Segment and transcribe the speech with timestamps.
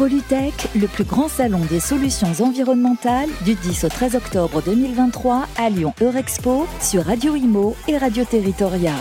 [0.00, 5.68] Polytech, le plus grand salon des solutions environnementales du 10 au 13 octobre 2023 à
[5.68, 8.94] Lyon Eurexpo sur Radio Imo et Radio Territoria.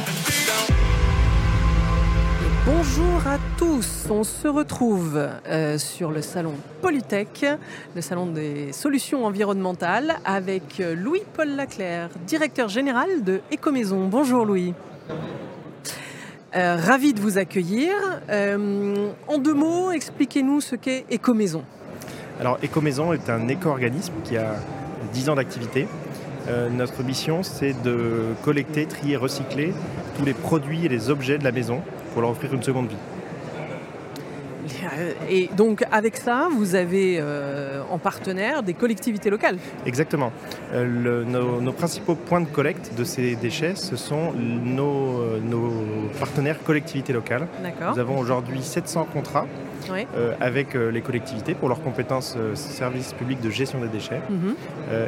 [2.66, 7.46] Bonjour à tous, on se retrouve euh, sur le salon Polytech,
[7.96, 14.10] le salon des solutions environnementales, avec euh, Louis-Paul Laclaire, directeur général de Ecomaison.
[14.10, 14.74] Bonjour Louis.
[16.56, 17.94] Euh, ravi de vous accueillir.
[18.30, 21.64] Euh, en deux mots, expliquez-nous ce qu'est Écomaison.
[22.40, 24.56] Alors Écomaison est un éco-organisme qui a
[25.14, 25.88] 10 ans d'activité.
[26.48, 29.74] Euh, notre mission, c'est de collecter, trier, recycler
[30.18, 31.82] tous les produits et les objets de la maison
[32.14, 33.19] pour leur offrir une seconde vie.
[34.84, 39.58] Euh, et donc avec ça, vous avez euh, en partenaire des collectivités locales.
[39.86, 40.32] Exactement.
[40.74, 45.24] Euh, nos, principaux points de collecte de ces déchets, ce sont nos,
[46.20, 47.48] partenaires collectivités locales.
[47.94, 49.48] Nous avons aujourd'hui 700 contrats
[50.42, 54.22] avec les collectivités pour leurs compétences services publics de gestion des déchets.
[54.30, 54.56] Mhm.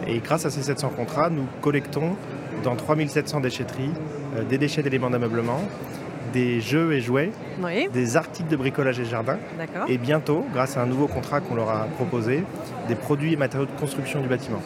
[0.07, 2.15] et grâce à ces 700 contrats, nous collectons
[2.63, 3.91] dans 3700 déchetteries
[4.49, 5.61] des déchets d'éléments d'ameublement,
[6.33, 7.31] des jeux et jouets,
[7.93, 9.37] des articles de bricolage et jardin,
[9.87, 12.43] et bientôt, grâce à un nouveau contrat qu'on leur a proposé,
[12.87, 14.61] des produits et matériaux de construction du bâtiment.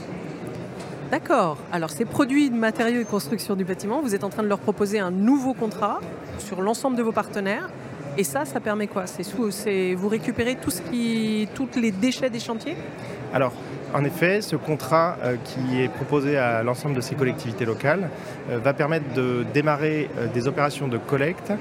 [1.12, 1.58] D'accord.
[1.72, 4.60] Alors ces produits de matériaux et construction du bâtiment, vous êtes en train de leur
[4.60, 6.00] proposer un nouveau contrat
[6.40, 7.70] sur l'ensemble de vos partenaires.
[8.18, 9.08] Et ça, ça permet quoi?
[9.08, 12.78] C'est vous récupérez tout ce qui, tous les déchets des chantiers?
[13.34, 13.52] Alors,
[13.96, 18.10] en effet, ce contrat euh, qui est proposé à l'ensemble de ces collectivités locales
[18.50, 21.54] euh, va permettre de démarrer euh, des opérations de collecte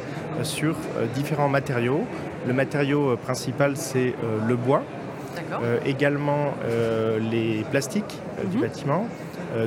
[0.43, 0.75] sur
[1.15, 2.05] différents matériaux.
[2.49, 4.15] Le matériau principal, c'est
[4.49, 4.83] le bois.
[5.87, 6.55] également
[7.31, 8.63] les plastiques du mhm.
[8.63, 9.07] bâtiment,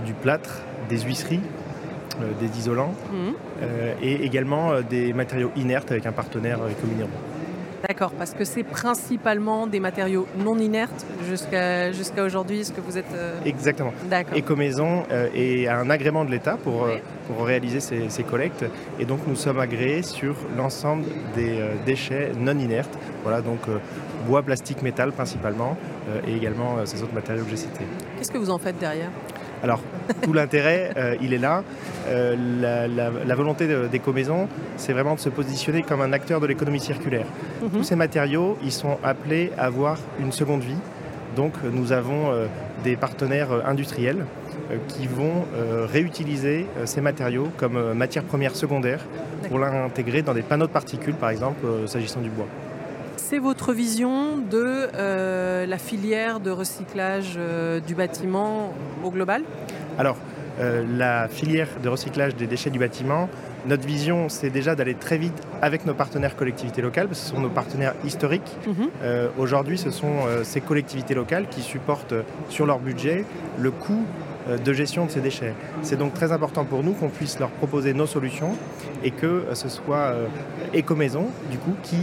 [0.05, 1.41] du plâtre, des huisseries,
[2.39, 3.33] des isolants mhm.
[4.01, 7.09] et également des matériaux inertes avec un partenaire écominéraux.
[7.87, 12.97] D'accord, parce que c'est principalement des matériaux non inertes jusqu'à jusqu'à aujourd'hui, ce que vous
[12.97, 13.13] êtes...
[13.13, 13.93] Euh, Exactement.
[14.09, 14.37] D'accord.
[14.37, 18.65] Ecomaison euh, est un agrément de l'État pour, euh, pour réaliser ces, collectes
[18.99, 21.05] et donc nous sommes agréés sur l'ensemble
[21.35, 22.97] des déchets non inertes.
[23.23, 23.59] Voilà, donc
[24.25, 25.77] bois, plastique, métal principalement
[26.27, 27.85] et également ces autres matériaux que j'ai cités.
[28.17, 29.11] Qu'est-ce que vous en faites derrière?
[29.63, 29.81] Alors,
[30.21, 31.63] tout l'intérêt, euh, il est là.
[32.07, 32.35] Euh,
[33.25, 34.47] la, volonté d'Ecomaison,
[34.77, 37.25] c'est vraiment de se positionner comme un acteur de l'économie circulaire.
[37.61, 37.69] Mhm.
[37.71, 40.77] Tous ces matériaux, ils sont appelés à avoir une seconde vie.
[41.35, 42.45] Donc, nous avons euh,
[42.83, 44.25] des partenaires industriels
[44.89, 45.45] qui vont
[45.93, 48.99] réutiliser ces matériaux comme matière première secondaire
[49.47, 52.47] pour l'intégrer dans des panneaux de particules, par exemple, s'agissant du bois
[53.17, 58.73] c'est votre vision de euh, la filière de recyclage euh, du bâtiment
[59.03, 59.43] au global?
[59.97, 60.17] Alors,
[60.59, 63.29] euh, la filière de recyclage des déchets du bâtiment,
[63.65, 67.33] notre vision, c'est déjà d'aller très vite avec nos partenaires collectivités locales, parce que ce
[67.33, 68.55] sont nos partenaires historiques.
[68.65, 68.89] Mhm.
[69.37, 72.13] Aujourd'hui, ce sont ces collectivités locales qui supportent
[72.49, 73.25] sur leur budget
[73.59, 74.05] le coût
[74.47, 75.53] de gestion de ces déchets.
[75.81, 78.51] C'est donc très important pour nous qu'on puisse leur proposer nos solutions
[79.03, 80.27] et que euh, ce soit euh,
[80.75, 81.97] Ecomaison, du coup, qui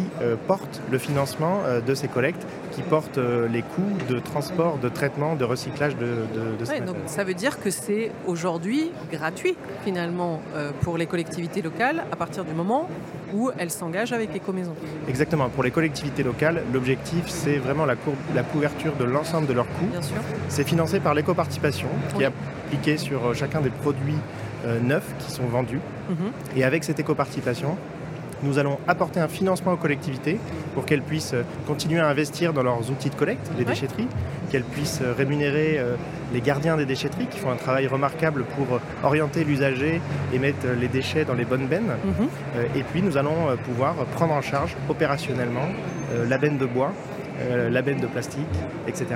[0.47, 5.45] porte le financement de ces collectes, qui porte les coûts de transport, de traitement, de
[5.45, 9.55] recyclage de, de, ouais, donc Ça veut dire que c'est aujourd'hui gratuit,
[9.85, 10.41] finalement,
[10.81, 12.89] pour les collectivités locales, à partir du moment
[13.35, 14.75] où elles s'engagent avec Ecomaison.
[15.09, 15.49] Exactement.
[15.49, 17.97] Pour les collectivités locales, l'objectif, c'est vraiment la,
[18.35, 19.87] la, couverture de l'ensemble de leurs coûts.
[19.91, 20.17] Bien sûr.
[20.49, 24.17] C'est financé par l'éco-participation, qui appliqué sur euh, chacun des produits
[24.65, 25.81] euh, neufs qui sont vendus.
[26.09, 26.17] Mhm.
[26.57, 27.77] Et avec cette éco-participation,
[28.43, 30.39] nous allons apporter un financement aux collectivités
[30.75, 34.09] pour qu'elles puissent euh, continuer à investir dans leurs outils de collecte, les déchetteries,
[34.51, 35.81] qu'elles puissent rémunérer
[36.35, 40.01] les gardiens des déchetteries qui font un travail remarquable pour orienter l'usager
[40.33, 41.95] et mettre les déchets dans les bonnes bennes.
[42.05, 42.29] Mhm.
[42.75, 45.69] Et puis nous allons pouvoir prendre en charge opérationnellement
[46.29, 46.93] la benne de bois
[47.41, 48.41] euh, de plastique,
[48.87, 49.07] etc.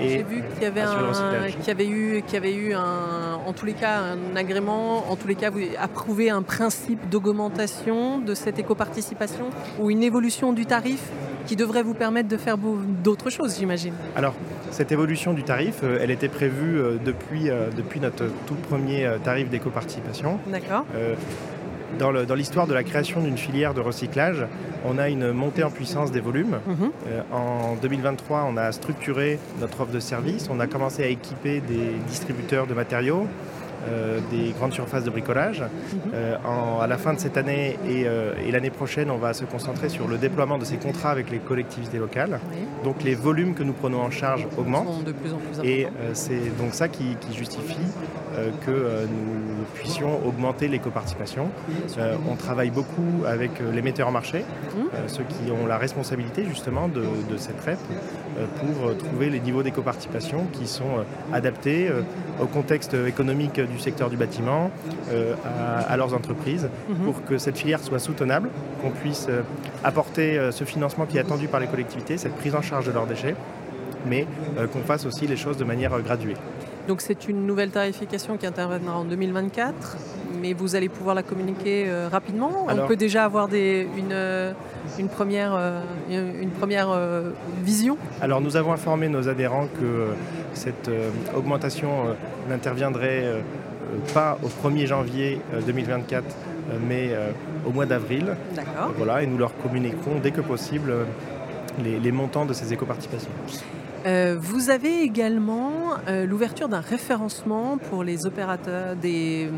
[0.00, 3.74] J'ai vu qu'il y avait, avait eu, qu'il y avait eu un, en tous les
[3.74, 9.50] cas un agrément, en tous les cas vous approuvez un principe d'augmentation de cette éco-participation
[9.78, 11.02] ou une évolution du tarif
[11.46, 13.94] qui devrait vous permettre de faire d'autres choses, j'imagine.
[14.16, 14.34] Alors,
[14.72, 19.48] cette évolution du tarif, euh, elle était prévue euh, depuis, depuis notre tout premier tarif
[19.48, 20.38] d'éco-participation.
[20.48, 20.84] D'accord
[21.98, 24.46] dans l'histoire de la création d'une filière de recyclage,
[24.84, 26.58] on a une montée en puissance des volumes.
[26.66, 26.90] Mhm.
[27.08, 31.60] Euh, en 2023, on a structuré notre offre de service, on a commencé à équiper
[31.60, 33.26] des distributeurs de matériaux.
[34.30, 35.62] Des grandes surfaces de bricolage.
[35.62, 36.12] Mhm.
[36.80, 40.18] à la fin de cette année et, l'année prochaine, on va se concentrer sur le
[40.18, 42.40] déploiement de ces contrats avec les collectivités locales.
[42.84, 45.04] Donc les volumes que nous prenons en charge augmentent.
[45.04, 47.76] De plus en plus et c'est donc ça qui, justifie
[48.64, 51.48] que nous puissions augmenter l'éco-participation.
[52.30, 54.44] on travaille beaucoup avec les metteurs en marché,
[54.74, 55.08] mhm.
[55.08, 57.78] ceux qui ont la responsabilité justement de, de cette REP
[58.60, 61.90] pour trouver les niveaux d'éco-participation qui sont adaptés
[62.40, 64.70] au contexte économique du secteur du bâtiment,
[65.10, 65.34] euh,
[65.88, 66.96] à, leurs entreprises, mhm.
[67.04, 68.48] pour que cette filière soit soutenable,
[68.82, 69.42] qu'on puisse euh,
[69.84, 72.92] apporter euh, ce financement qui est attendu par les collectivités, cette prise en charge de
[72.92, 73.36] leurs déchets,
[74.08, 74.26] mais
[74.72, 76.36] qu'on fasse aussi les choses de manière graduée.
[76.86, 79.96] Donc c'est une nouvelle tarification qui interviendra en 2024,
[80.40, 82.66] mais vous allez pouvoir la communiquer rapidement.
[82.68, 84.16] On peut déjà avoir des, une,
[84.98, 85.58] une, première,
[86.10, 86.88] une première
[87.62, 87.96] vision?
[88.20, 90.14] Alors nous avons informé nos adhérents que
[90.56, 92.14] cette euh, augmentation euh,
[92.48, 93.40] n'interviendrait euh,
[94.12, 96.24] pas au 1er janvier 2024,
[96.88, 97.10] mais
[97.64, 98.36] au mois d'avril.
[98.96, 100.92] Voilà, et nous leur communiquerons dès que possible
[101.82, 103.30] les, montants de ces éco-participations.
[104.06, 109.50] Vous avez également l'ouverture d'un référencement pour les opérateurs, des,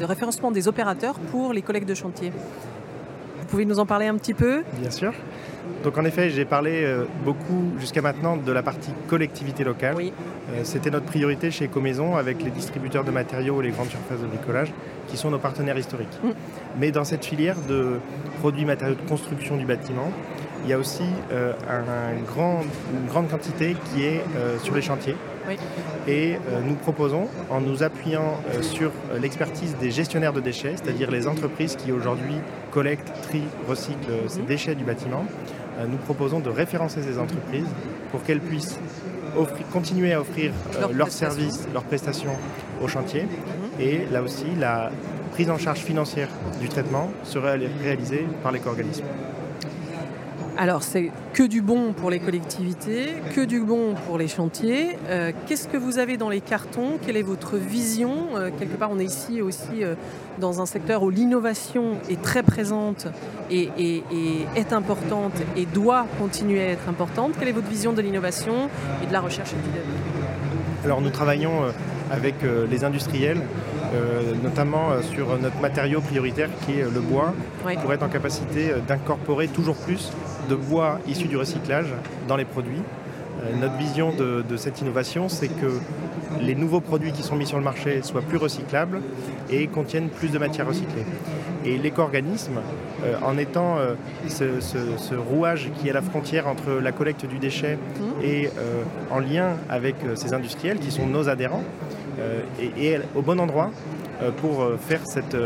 [0.00, 2.30] de référencement des opérateurs pour les collègues de chantier.
[2.30, 4.62] Vous pouvez nous en parler un petit peu?
[4.80, 5.12] Bien sûr.
[5.84, 9.96] Donc en effet, j'ai parlé euh, beaucoup jusqu'à maintenant de la partie collectivité locale.
[9.98, 14.20] Euh, c'était notre priorité chez Ecomaison avec les distributeurs de matériaux et les grandes surfaces
[14.20, 14.72] de bricolage
[15.08, 16.18] qui sont nos partenaires historiques.
[16.22, 16.30] Mm.
[16.78, 17.98] Mais dans cette filière de
[18.40, 20.10] produits matériaux de construction du bâtiment,
[20.64, 21.52] il y a aussi euh,
[22.16, 24.22] une grande quantité qui est
[24.62, 25.16] sur les chantiers.
[26.06, 31.74] Et nous proposons, en nous appuyant sur l'expertise des gestionnaires de déchets, c'est-à-dire les entreprises
[31.74, 32.36] qui aujourd'hui
[32.70, 34.46] collectent, trient, recyclent ces mm.
[34.46, 35.26] déchets du bâtiment,
[35.78, 37.68] euh, nous proposons de référencer ces entreprises
[38.10, 38.78] pour qu'elles puissent
[39.72, 42.36] continuer à offrir euh, leurs services, leurs prestations
[42.82, 43.22] au chantier.
[43.22, 43.80] Mhm.
[43.80, 44.90] Et là aussi, la
[45.32, 46.28] prise en charge financière
[46.60, 49.04] du traitement sera réalisée par l'éco-organisme.
[50.62, 54.96] Alors c'est que du bon pour les collectivités, que du bon pour les chantiers.
[55.08, 57.00] Euh, qu'est-ce que vous avez dans les cartons?
[57.04, 58.36] Quelle est votre vision?
[58.36, 59.96] Euh, Quelque part on est ici aussi euh,
[60.38, 63.08] dans un secteur où l'innovation est très présente
[63.50, 63.70] et,
[64.54, 67.32] est importante et doit continuer à être importante.
[67.36, 68.70] Quelle est votre vision de l'innovation
[69.02, 69.50] et de la recherche
[70.84, 71.72] Alors nous travaillons
[72.12, 72.36] avec
[72.70, 73.42] les industriels
[74.42, 77.34] notamment sur notre matériau prioritaire qui est le bois,
[77.82, 80.10] pour être en capacité d'incorporer toujours plus
[80.48, 81.92] de bois issu du recyclage
[82.28, 82.82] dans les produits.
[83.42, 85.78] Euh, notre vision de, cette innovation, c'est que
[86.40, 89.00] les nouveaux produits qui sont mis sur le marché soient plus recyclables
[89.50, 91.04] et contiennent plus de matières recyclées.
[91.64, 92.60] Et l'éco-organisme,
[93.04, 93.94] euh, en étant euh,
[94.28, 98.24] ce, rouage qui est la frontière entre la collecte du déchet mmh.
[98.24, 98.50] et
[99.10, 101.64] en lien avec ces industriels qui sont nos adhérents,
[102.60, 103.70] et, au bon endroit
[104.40, 105.36] pour faire cette,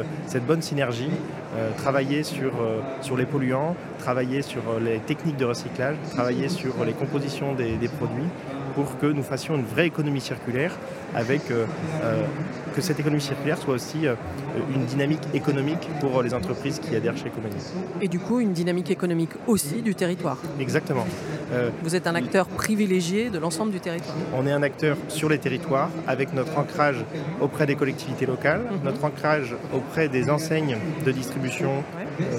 [0.46, 1.10] bonne synergie
[1.56, 6.84] euh, travailler euh, sur les polluants, travailler sur euh, les techniques de recyclage, travailler sur
[6.84, 8.30] les compositions des, des produits
[8.76, 10.72] pour que nous fassions une vraie économie circulaire
[11.14, 11.64] avec euh,
[12.04, 12.22] euh,
[12.74, 14.14] que cette économie circulaire soit aussi euh,
[14.74, 17.56] une dynamique économique pour les entreprises qui adhèrent chez Ecomani.
[18.02, 20.36] Et du coup, une dynamique économique aussi du territoire.
[20.60, 21.06] Exactement.
[21.82, 24.16] Vous êtes un acteur privilégié de l'ensemble du territoire.
[24.36, 27.04] On est un acteur sur les territoires avec notre ancrage
[27.40, 28.80] auprès des collectivités locales, mhm.
[28.84, 30.76] notre ancrage auprès des enseignes
[31.06, 31.84] de distribution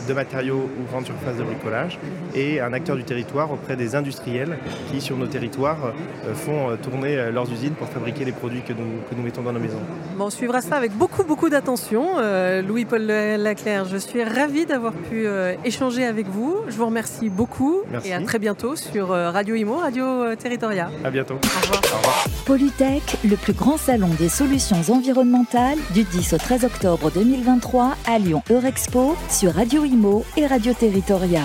[0.07, 1.99] de matériaux ou grandes surfaces de bricolage
[2.35, 4.57] et un acteur du territoire auprès des industriels
[4.91, 5.93] qui, sur nos territoires,
[6.33, 9.79] font tourner leurs usines pour fabriquer les produits que nous, mettons dans nos maisons.
[10.19, 12.17] on suivra ça avec beaucoup, beaucoup d'attention.
[12.17, 16.57] Euh, Louis-Paul Laclaire, je suis ravie d'avoir pu euh, échanger avec vous.
[16.67, 20.89] Je vous remercie beaucoup et à très bientôt sur euh, Radio Imo, Radio Territoria.
[21.03, 21.35] À bientôt.
[21.35, 21.81] Au revoir.
[21.93, 22.25] Au revoir.
[22.45, 28.19] Polytech, le plus grand salon des solutions environnementales du 10 au 13 octobre 2023 à
[28.19, 31.43] Lyon Eurexpo sur Radio Imo et Radio Territoria.